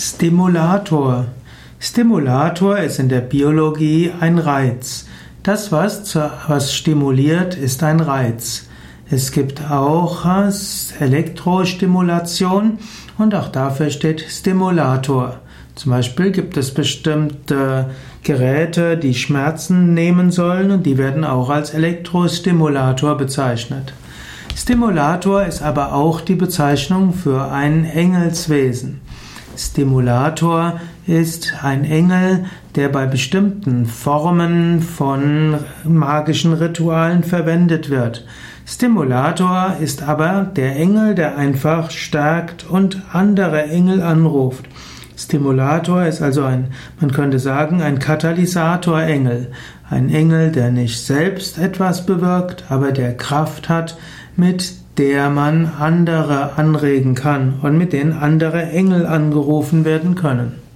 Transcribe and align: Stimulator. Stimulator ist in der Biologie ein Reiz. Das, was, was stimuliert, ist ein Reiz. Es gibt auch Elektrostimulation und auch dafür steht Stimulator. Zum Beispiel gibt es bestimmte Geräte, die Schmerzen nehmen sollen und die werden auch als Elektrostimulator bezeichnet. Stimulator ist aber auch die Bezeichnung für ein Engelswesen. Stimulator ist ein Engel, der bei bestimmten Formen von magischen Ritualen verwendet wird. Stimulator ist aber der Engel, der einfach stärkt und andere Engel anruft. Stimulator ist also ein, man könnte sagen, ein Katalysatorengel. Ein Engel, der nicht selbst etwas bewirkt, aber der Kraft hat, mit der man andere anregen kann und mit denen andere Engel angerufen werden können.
Stimulator. 0.00 1.26
Stimulator 1.80 2.78
ist 2.78 3.00
in 3.00 3.08
der 3.08 3.20
Biologie 3.20 4.12
ein 4.20 4.38
Reiz. 4.38 5.06
Das, 5.42 5.72
was, 5.72 6.16
was 6.46 6.72
stimuliert, 6.72 7.56
ist 7.56 7.82
ein 7.82 7.98
Reiz. 7.98 8.68
Es 9.10 9.32
gibt 9.32 9.68
auch 9.68 10.24
Elektrostimulation 11.00 12.78
und 13.18 13.34
auch 13.34 13.48
dafür 13.48 13.90
steht 13.90 14.20
Stimulator. 14.20 15.40
Zum 15.74 15.90
Beispiel 15.90 16.30
gibt 16.30 16.56
es 16.56 16.72
bestimmte 16.72 17.90
Geräte, 18.22 18.98
die 18.98 19.14
Schmerzen 19.14 19.94
nehmen 19.94 20.30
sollen 20.30 20.70
und 20.70 20.86
die 20.86 20.96
werden 20.96 21.24
auch 21.24 21.50
als 21.50 21.74
Elektrostimulator 21.74 23.16
bezeichnet. 23.16 23.92
Stimulator 24.54 25.44
ist 25.44 25.60
aber 25.60 25.92
auch 25.92 26.20
die 26.20 26.36
Bezeichnung 26.36 27.14
für 27.14 27.50
ein 27.50 27.84
Engelswesen. 27.84 29.00
Stimulator 29.58 30.80
ist 31.08 31.52
ein 31.62 31.84
Engel, 31.84 32.44
der 32.76 32.88
bei 32.90 33.06
bestimmten 33.06 33.86
Formen 33.86 34.80
von 34.80 35.56
magischen 35.82 36.52
Ritualen 36.52 37.24
verwendet 37.24 37.90
wird. 37.90 38.24
Stimulator 38.64 39.74
ist 39.80 40.04
aber 40.04 40.48
der 40.54 40.76
Engel, 40.76 41.16
der 41.16 41.36
einfach 41.36 41.90
stärkt 41.90 42.70
und 42.70 43.02
andere 43.12 43.64
Engel 43.64 44.00
anruft. 44.00 44.66
Stimulator 45.16 46.04
ist 46.04 46.22
also 46.22 46.44
ein, 46.44 46.68
man 47.00 47.10
könnte 47.10 47.40
sagen, 47.40 47.82
ein 47.82 47.98
Katalysatorengel. 47.98 49.50
Ein 49.90 50.10
Engel, 50.10 50.52
der 50.52 50.70
nicht 50.70 51.04
selbst 51.04 51.58
etwas 51.58 52.06
bewirkt, 52.06 52.66
aber 52.68 52.92
der 52.92 53.16
Kraft 53.16 53.68
hat, 53.68 53.98
mit 54.36 54.74
der 54.98 55.30
man 55.30 55.70
andere 55.78 56.56
anregen 56.56 57.14
kann 57.14 57.54
und 57.62 57.78
mit 57.78 57.92
denen 57.92 58.12
andere 58.12 58.62
Engel 58.70 59.06
angerufen 59.06 59.84
werden 59.84 60.16
können. 60.16 60.67